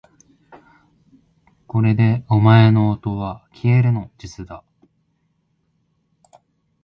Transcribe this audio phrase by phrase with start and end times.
[1.67, 4.63] これでお前のおとはきえるの術だ